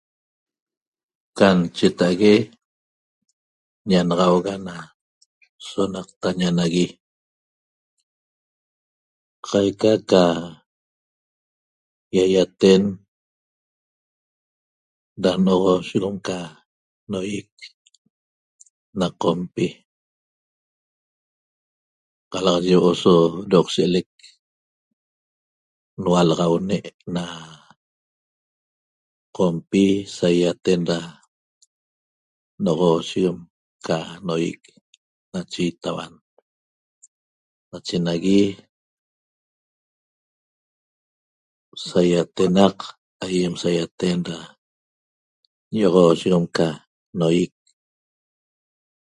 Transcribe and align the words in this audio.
Can 1.37 1.57
cheta'ague 1.75 2.35
ñanaxauga 3.89 4.53
na 4.67 4.75
sonaqtaña 5.69 6.49
nagui 6.57 6.85
qaica 9.47 9.91
ca 10.09 10.23
ýaýaten 12.17 12.81
da 15.23 15.31
no'oxoosheguem 15.45 16.17
ca 16.27 16.37
noýic 17.11 17.51
na 18.99 19.07
Qompi 19.21 19.67
qalaxaye 22.31 22.75
huo'o 22.81 22.91
so 23.03 23.13
Doqshe 23.51 23.85
l'ec 23.93 24.09
nualaxaune' 26.01 26.79
na 27.15 27.23
Qompi 29.37 29.83
saýaten 30.17 30.81
da 30.89 30.99
no'oxoosheguen 32.63 33.37
ca 33.87 33.97
noýic 34.27 34.61
nache 35.33 35.63
itauan 35.71 36.13
nache 37.71 37.95
nagui 38.07 38.39
saýatenaq 41.89 42.77
aýem 43.25 43.53
saýaten 43.63 44.19
da 44.27 44.37
ño'oxoseguem 45.75 46.45
ca 46.55 46.67
noýic 47.19 47.53